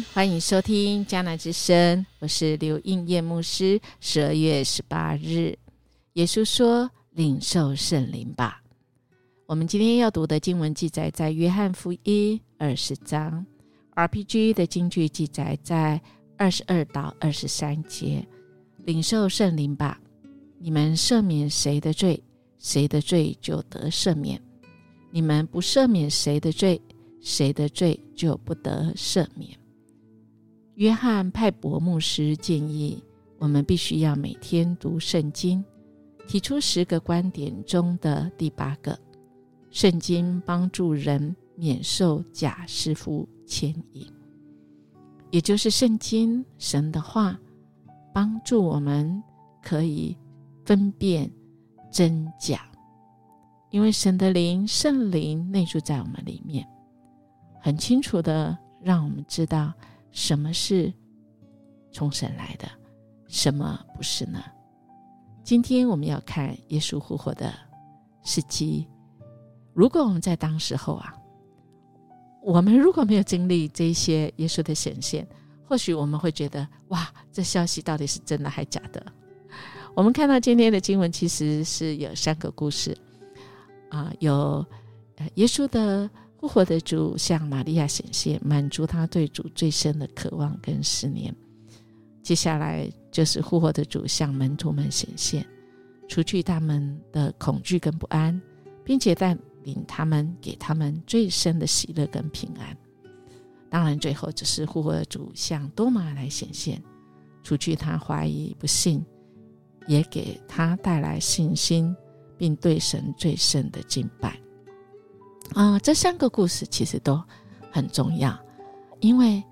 [0.00, 3.78] 欢迎收听迦南之声，我是刘应叶牧师。
[4.00, 5.54] 十二月十八日，
[6.14, 8.62] 耶稣说：“领受圣灵吧。”
[9.46, 13.44] 我们今天要读的经文记载在约翰福音二十章
[13.94, 16.00] ，RPG 的经句记载在
[16.38, 18.26] 二十二到二十三节。
[18.78, 20.00] 领受圣灵吧，
[20.58, 22.22] 你们赦免谁的罪，
[22.58, 24.38] 谁的罪就得赦免；
[25.10, 26.80] 你们不赦免谁的罪，
[27.20, 29.50] 谁的罪就不得赦免。
[30.82, 33.00] 约翰派伯牧师建议，
[33.38, 35.64] 我们必须要每天读圣经，
[36.26, 38.98] 提出十个观点中的第八个：
[39.70, 44.04] 圣经帮助人免受假师傅牵引，
[45.30, 47.38] 也就是圣经神的话，
[48.12, 49.22] 帮助我们
[49.62, 50.18] 可以
[50.64, 51.30] 分辨
[51.92, 52.60] 真假，
[53.70, 56.66] 因为神的灵圣灵内住在我们里面。
[57.60, 59.72] 很清楚的让我们知道
[60.12, 60.92] 什么是
[61.90, 62.68] 从神来的，
[63.28, 64.42] 什么不是呢？
[65.42, 67.52] 今天我们要看耶稣复活的
[68.22, 68.86] 时机。
[69.72, 71.14] 如果我们在当时候啊，
[72.42, 75.26] 我们如果没有经历这些耶稣的显现，
[75.66, 79.04] 或许我们会觉得哇，这消息到底是真的还假的？
[79.94, 82.96] 我们看到今天的经文其实是有三个故事
[83.88, 84.64] 啊，有
[85.34, 86.08] 耶稣的。
[86.42, 91.32] 复活的主向玛利亚显现，满足他对主最深的渴望跟思念。
[92.20, 95.46] 接下来就是复活的主向门徒们显现，
[96.08, 98.42] 除去他们的恐惧跟不安，
[98.84, 102.76] 并且带领他们，给他们最深的喜乐跟平安。
[103.70, 106.82] 当然，最后只是复活的主向多玛来显现，
[107.44, 109.00] 除去他怀疑不信，
[109.86, 111.94] 也给他带来信心，
[112.36, 114.36] 并对神最深的敬拜。
[115.54, 117.22] 啊，这三个故事其实都
[117.70, 118.36] 很重要，
[119.00, 119.42] 因为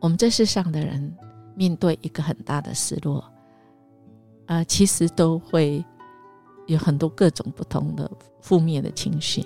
[0.00, 1.14] 我们这世上的人
[1.54, 3.24] 面对一个很大的失落，
[4.46, 5.84] 呃，其实都会
[6.66, 8.10] 有很多各种不同的
[8.40, 9.44] 负面的情绪，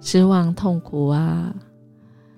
[0.00, 1.54] 失望、痛苦啊，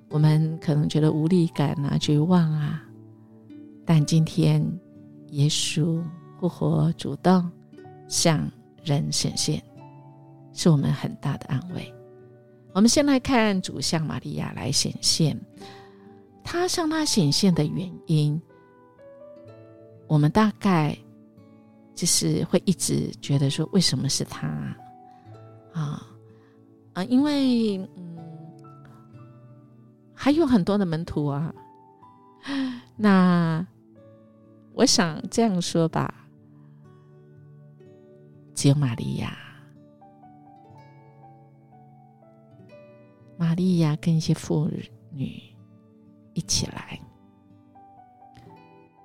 [0.09, 2.83] 我们可能觉得无力感啊、绝望啊，
[3.87, 4.63] 但今天
[5.29, 6.03] 耶稣
[6.39, 7.51] 复活，主动
[8.07, 8.47] 向
[8.85, 9.63] 人显现，
[10.53, 11.95] 是我们很大的安慰。
[12.73, 15.39] 我们先来看主向玛利亚来显现，
[16.45, 18.41] 他向他显现的原因，
[20.07, 20.97] 我们大概
[21.95, 24.47] 就是会一直觉得说，为什么是他
[25.73, 26.07] 啊？
[26.93, 28.19] 啊，因为嗯，
[30.15, 31.53] 还有很多的门徒啊。
[32.97, 33.67] 那
[34.75, 36.15] 我想这样说吧，
[38.55, 39.37] 只有玛利亚。
[43.61, 44.71] 利亚跟一些妇
[45.11, 45.39] 女
[46.33, 46.99] 一起来，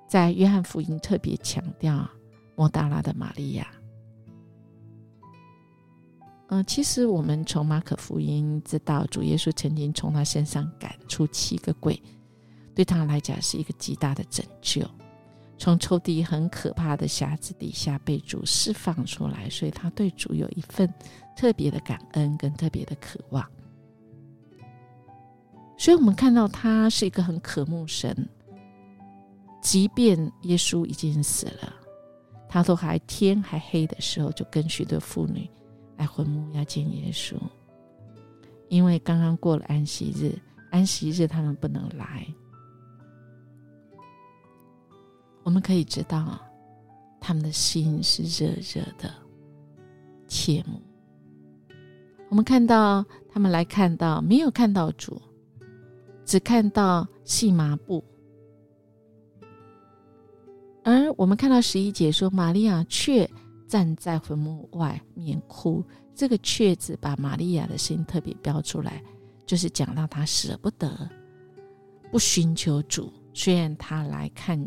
[0.08, 2.08] 在约翰福音特别强调
[2.56, 3.66] 莫大拉的玛利亚。
[6.48, 12.00] 嗯，其实我们从马可福音知道，主耶稣曾经从他身上赶出七个鬼，
[12.74, 14.82] 对他来讲是一个极大的拯救。
[15.58, 20.92] 从抽屉很可怕的匣子底下被主释放出来，所以他对主有一份
[21.36, 23.44] 特别的感恩跟特别的渴望。
[25.76, 28.28] 所以，我们看到他是一个很渴慕神，
[29.60, 31.72] 即便耶稣已经死了，
[32.48, 35.48] 他都还天还黑的时候，就跟许多妇女
[35.96, 37.36] 来坟墓要见耶稣，
[38.68, 40.36] 因为刚刚过了安息日，
[40.70, 42.26] 安息日他们不能来。
[45.44, 46.40] 我们可以知道，
[47.20, 49.12] 他们的心是热热的，
[50.26, 50.80] 切慕。
[52.28, 55.20] 我们看到他们来看到，没有看到主。
[56.26, 58.02] 只看到细麻布，
[60.82, 63.30] 而我们看到十一节说，玛利亚却
[63.68, 65.84] 站在坟墓外面哭。
[66.16, 69.04] 这个“却”字把玛利亚的心特别标出来，
[69.46, 71.08] 就是讲到她舍不得，
[72.10, 73.12] 不寻求主。
[73.32, 74.58] 虽然她来看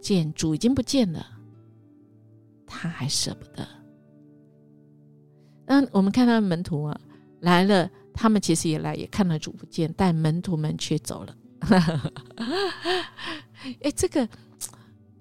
[0.00, 1.26] 见主已经不见了，
[2.64, 3.66] 她还舍不得。
[5.66, 7.00] 那我们看到门徒啊
[7.40, 7.90] 来了。
[8.12, 11.36] 他们其实也来，也看了主不见，但门徒们却走了。
[13.82, 14.28] 哎，这个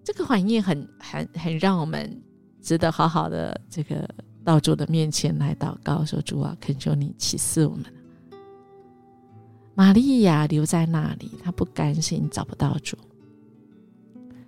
[0.03, 2.21] 这个反应很很很让我们
[2.61, 4.07] 值得好好的这个
[4.43, 7.85] 到主的面前来祷告，说主啊，恳求你启示我们。
[9.75, 12.97] 玛利亚留在那里，她不甘心找不到主，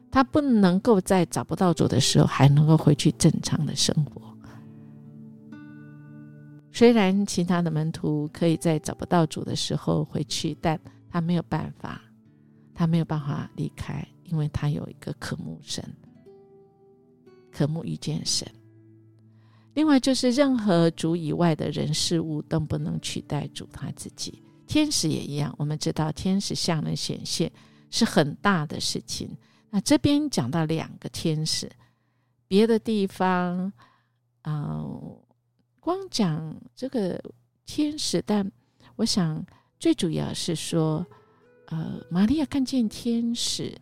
[0.10, 4.31] 她不能够在找不到主的时候还能够回去正常的生活。
[6.72, 10.80] 虽然其他的门徒可以在找不到主的时候回去，但
[11.10, 12.02] 他没有办法，
[12.74, 15.84] 他没有办法离开，因为他有一个渴慕神，
[17.52, 18.48] 渴慕遇见神。
[19.74, 24.42] 另外，就是任何主以外的人事物都不能取代主他自己。
[24.68, 27.52] 天使也一样，我们知道天使向人显现
[27.90, 29.30] 是很大的事情。
[29.70, 31.70] 那这边讲到两个天使，
[32.48, 33.72] 别的地方，
[34.44, 35.18] 嗯，
[35.82, 37.20] 光讲这个
[37.66, 38.50] 天使，但
[38.96, 39.44] 我想
[39.80, 41.04] 最主要是说，
[41.66, 43.76] 呃，玛利亚看见天使，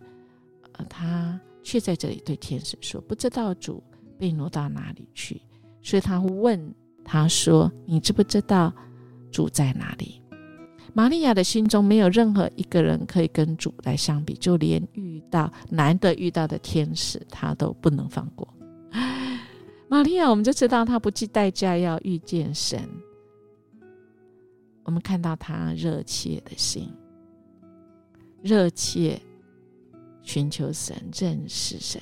[0.72, 3.84] 呃，他却在这里对天使说：“不知道主
[4.18, 5.42] 被挪到哪里去。”
[5.84, 6.74] 所以他问
[7.04, 8.74] 他说：“你知不知道
[9.30, 10.22] 主在哪里？”
[10.96, 18.48] 玛利亚的心中没有任何一个人可以跟主来相比，就连遇到难得遇到的天使，他都不能放过。
[19.90, 22.80] 玛利亚，我们就知道他不计代价要遇见神。
[24.84, 26.90] 我们看到他热切的心，
[28.42, 29.22] 热切
[30.22, 32.02] 寻求神、认识神，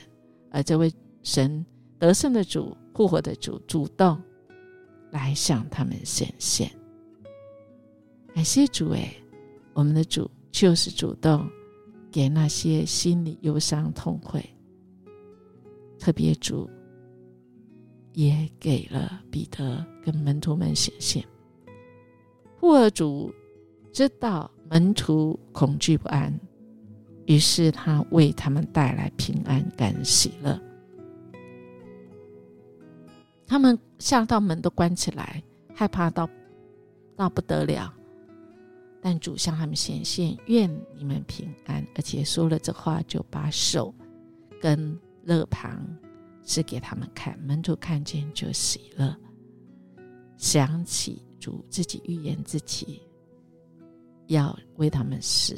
[0.51, 0.91] 而这位
[1.23, 1.65] 神
[1.97, 2.77] 得胜的主。
[2.97, 4.19] 复活的主主动
[5.11, 6.67] 来向他们显现，
[8.33, 9.13] 感谢主哎，
[9.75, 11.47] 我们的主就是主动
[12.11, 14.43] 给那些心里忧伤痛悔，
[15.99, 16.67] 特别主
[18.17, 21.23] 也给了彼得跟门徒们显现。
[22.59, 23.31] 复活主
[23.93, 26.33] 知道门徒恐惧不安，
[27.27, 30.59] 于是他为他们带来平安感喜乐。
[33.45, 35.43] 他们吓到门都关起来，
[35.75, 36.27] 害怕到
[37.15, 37.93] 到不得了。
[38.99, 41.85] 但主向他们显现，愿你们平安。
[41.93, 43.93] 而且说了这话，就把手
[44.59, 45.79] 跟肋旁
[46.47, 47.37] 是给他们看。
[47.41, 49.15] 门徒看见就喜乐，
[50.37, 52.99] 想起主自己预言自己
[54.27, 55.55] 要为他们死，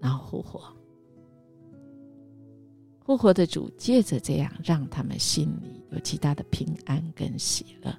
[0.00, 0.74] 然后复活。
[3.04, 7.94] 复活的主借着这样，让他们心里有极大的平安跟喜乐。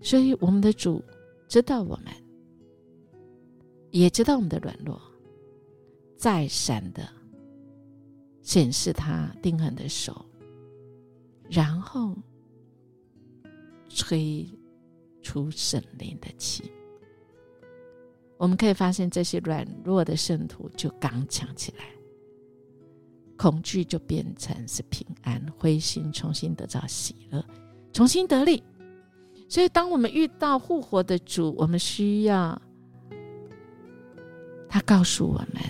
[0.00, 1.00] 所以，我们的主
[1.48, 2.06] 知道我们，
[3.90, 5.00] 也知道我们的软弱，
[6.16, 7.08] 再三的
[8.42, 10.26] 显示他定狠的手，
[11.48, 12.14] 然后
[13.88, 14.46] 吹
[15.22, 16.70] 出神灵的气。
[18.36, 21.84] 我们可以发现，这些软弱的圣徒就刚强起来，
[23.36, 27.44] 恐惧就变成是平安，灰心重新得到喜乐，
[27.92, 28.60] 重新得力。
[29.48, 32.60] 所以，当我们遇到复活的主，我们需要
[34.68, 35.62] 他告诉我们：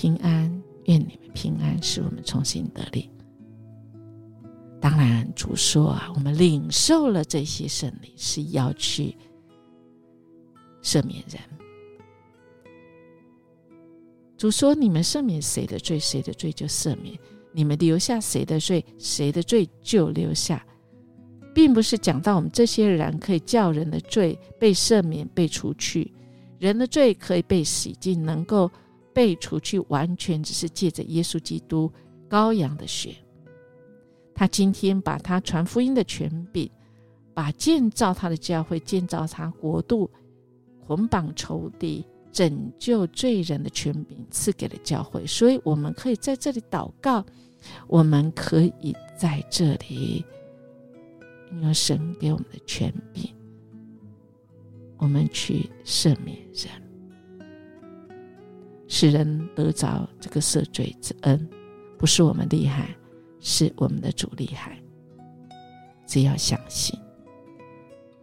[0.00, 3.10] 平安，愿你们平安，使我们重新得力。
[4.80, 9.16] 当然，主说啊，我们领受了这些胜利，是要去。
[10.84, 11.42] 赦免人，
[14.36, 17.16] 主说：“你们赦免谁的罪，谁的罪就赦免；
[17.50, 20.64] 你们留下谁的罪，谁的罪就留下。”
[21.52, 26.14] 并不是讲到我们这些人可以叫人的罪被赦免、被除去，
[26.60, 28.70] 人的罪可以被洗净，能够
[29.18, 31.92] 被除去，完全只是借着耶稣基督
[32.30, 33.16] 羔羊的血。
[34.32, 36.70] 他今天把他传福音的权柄，
[37.34, 40.08] 把建造他的教会、建造他国度。
[40.86, 47.26] 捆绑仇敌、拯救罪人的权柄赐给了教会，所以我们可以在这里祷告，
[47.88, 50.24] 我们可以在这里
[51.60, 53.34] 用神给我们的权柄，
[54.96, 56.70] 我们去赦免人，
[59.00, 61.48] 使人得着这个赦罪之恩。
[61.96, 62.92] 不是我们厉害，
[63.38, 64.76] 是我们的主厉害。
[66.04, 66.98] 只要相信。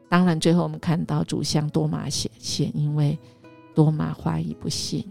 [0.09, 3.17] 当然，最后我们看到主向多马显现，因为
[3.73, 5.09] 多马怀疑不信，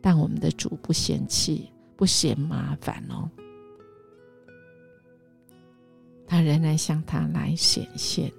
[0.00, 3.28] 但我们的主不嫌弃，不嫌麻烦哦，
[6.28, 8.32] 他仍然向他来显现，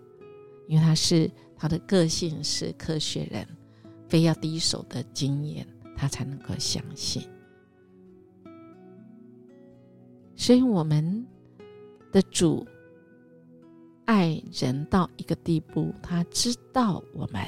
[0.70, 3.46] 因为他是他的个性是科学人，
[4.08, 7.22] 非要第一手的经验，他才能够相信。
[10.36, 11.26] 所以我们
[12.12, 12.66] 的主。
[14.08, 17.42] 爱人到一个地步，他知道我们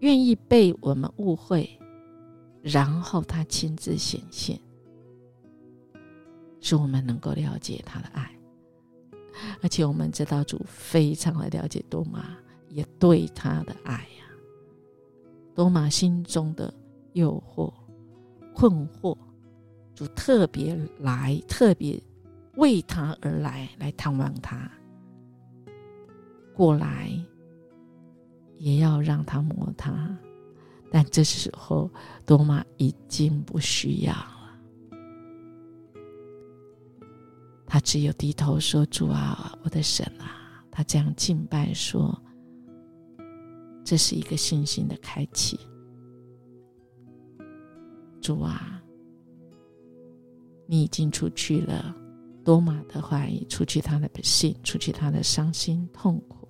[0.00, 1.66] 愿意被我们误会，
[2.60, 4.60] 然后他亲自显现，
[6.60, 8.30] 使我们能够了解他的爱。
[9.62, 12.36] 而且我们知道主非常的了解多玛，
[12.68, 14.26] 也对他的爱呀，
[15.54, 16.70] 多玛心中的
[17.12, 17.72] 诱惑、
[18.54, 19.16] 困惑，
[19.94, 22.02] 主特别来，特别
[22.56, 24.70] 为他而来，来探望他。
[26.54, 27.10] 过来，
[28.58, 30.18] 也要让他摸他。
[30.90, 31.88] 但这时候，
[32.26, 34.60] 多玛已经不需要了，
[37.64, 40.36] 他只有低头说：“主啊，我的神啊！”
[40.68, 42.20] 他这样敬拜说
[43.84, 45.60] ：“这是一个信心的开启。”
[48.20, 48.82] 主啊，
[50.66, 51.94] 你已经出去了
[52.44, 56.48] 多玛的怀疑，除去他的不幸，除去他的伤心痛苦，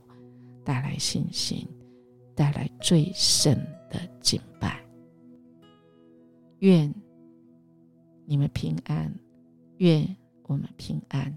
[0.65, 1.67] 带来信心，
[2.35, 3.57] 带来最深
[3.89, 4.85] 的敬拜。
[6.59, 6.93] 愿
[8.27, 9.13] 你们平安，
[9.79, 10.05] 愿
[10.45, 11.37] 我们平安。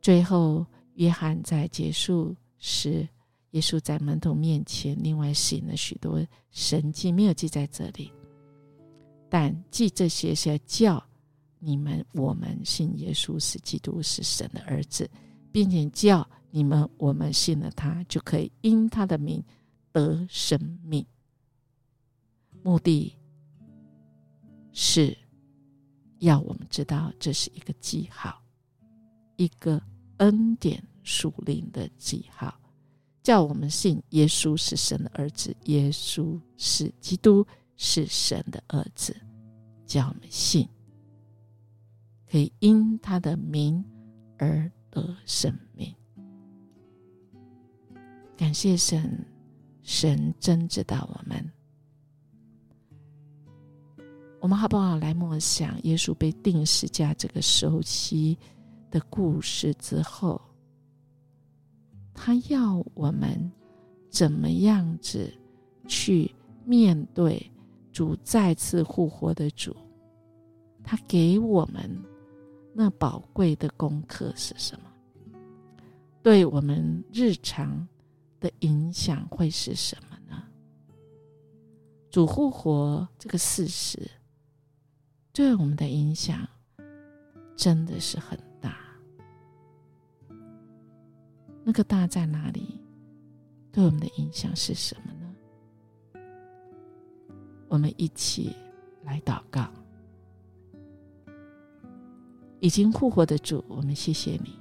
[0.00, 3.06] 最后，约翰在结束时，
[3.52, 6.20] 耶稣在门徒面前另外行了许多
[6.50, 8.10] 神迹，没有记在这里。
[9.28, 11.02] 但记这些些叫
[11.58, 15.10] 你们我们信耶稣是基督是神的儿子，
[15.52, 19.42] 并且叫你们我们信了他，就可以因他的名
[19.92, 21.04] 得生命。
[22.62, 23.14] 目的
[24.72, 25.16] 是
[26.18, 28.42] 要我们知道这是一个记号，
[29.36, 29.82] 一个
[30.18, 32.58] 恩典属灵的记号，
[33.22, 37.46] 叫我们信耶稣是神的儿子，耶稣是基督。
[37.80, 39.16] 是神的儿子，
[39.86, 40.68] 叫我们信，
[42.28, 43.82] 可以因他的名
[44.36, 45.94] 而得生命。
[48.36, 49.24] 感谢神，
[49.82, 51.52] 神真知道我们。
[54.40, 58.36] 我们好不好来默想耶稣被钉十架这个熟悉
[58.90, 60.40] 的故事之后，
[62.12, 63.50] 他要我们
[64.10, 65.32] 怎么样子
[65.86, 66.28] 去
[66.64, 67.40] 面对？
[67.98, 69.74] 主再次复活的主，
[70.84, 71.90] 他给我们
[72.72, 74.88] 那宝贵的功课是什么？
[76.22, 77.88] 对我们日常
[78.38, 80.44] 的影响会是什么呢？
[82.08, 84.08] 主复活这个事实
[85.32, 86.48] 对我们的影响
[87.56, 88.78] 真的是很大。
[91.64, 92.80] 那个大在哪里？
[93.72, 95.17] 对我们的影响是什么呢？
[97.68, 98.54] 我们一起
[99.04, 99.68] 来祷告。
[102.60, 104.58] 已经复活的主，我们谢谢你。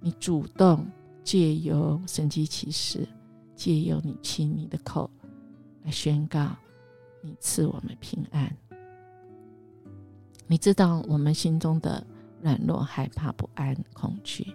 [0.00, 0.86] 你主动
[1.22, 3.06] 借由神迹启示，
[3.54, 5.10] 借由你亲你的口
[5.84, 6.56] 来宣告，
[7.20, 8.50] 你赐我们平安。
[10.46, 12.04] 你知道我们心中的
[12.40, 14.54] 软弱、害怕、不安、恐惧。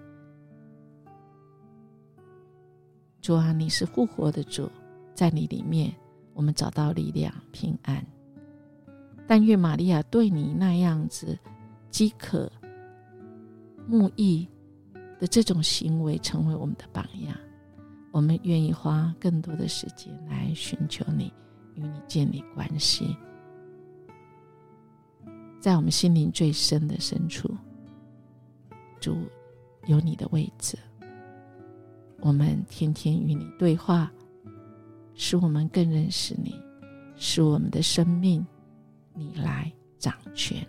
[3.22, 4.70] 主啊，你是复活的主，
[5.14, 5.94] 在你里面。
[6.38, 8.06] 我们找到力量、平安。
[9.26, 11.38] 但愿玛利亚对你那样子
[11.90, 12.50] 饥渴
[13.88, 14.48] 慕义
[15.20, 17.36] 的这种行为，成为我们的榜样。
[18.12, 21.34] 我们愿意花更多的时间来寻求你，
[21.74, 23.18] 与你建立关系。
[25.60, 27.50] 在我们心灵最深的深处，
[29.00, 29.18] 主
[29.88, 30.78] 有你的位置。
[32.20, 34.12] 我们天天与你对话。
[35.18, 36.56] 使我们更认识你，
[37.16, 38.46] 使我们的生命
[39.14, 40.66] 你来掌权。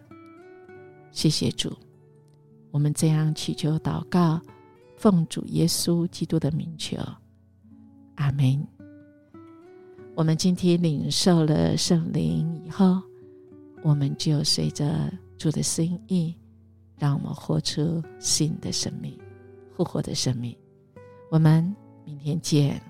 [1.12, 1.70] 谢谢主，
[2.70, 4.40] 我们这样祈求祷告，
[4.96, 6.96] 奉主耶稣基督的名求，
[8.16, 8.66] 阿门。
[10.16, 13.00] 我们今天领受了圣灵以后，
[13.82, 16.34] 我们就随着主的心意，
[16.96, 19.16] 让我们活出新的生命，
[19.76, 20.56] 复活的生命。
[21.30, 22.87] 我们明天见。